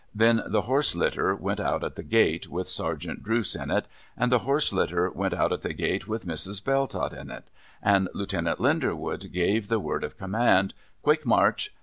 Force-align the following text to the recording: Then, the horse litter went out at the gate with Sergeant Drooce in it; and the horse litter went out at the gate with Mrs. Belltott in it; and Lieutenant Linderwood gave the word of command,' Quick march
Then, 0.15 0.41
the 0.47 0.61
horse 0.61 0.95
litter 0.95 1.35
went 1.35 1.59
out 1.59 1.83
at 1.83 1.93
the 1.95 2.01
gate 2.01 2.47
with 2.49 2.67
Sergeant 2.67 3.21
Drooce 3.21 3.55
in 3.55 3.69
it; 3.69 3.85
and 4.17 4.31
the 4.31 4.39
horse 4.39 4.73
litter 4.73 5.11
went 5.11 5.31
out 5.35 5.53
at 5.53 5.61
the 5.61 5.75
gate 5.75 6.07
with 6.07 6.25
Mrs. 6.25 6.63
Belltott 6.63 7.13
in 7.13 7.29
it; 7.29 7.47
and 7.83 8.09
Lieutenant 8.11 8.59
Linderwood 8.59 9.31
gave 9.31 9.67
the 9.67 9.79
word 9.79 10.03
of 10.03 10.17
command,' 10.17 10.73
Quick 11.03 11.23
march 11.23 11.71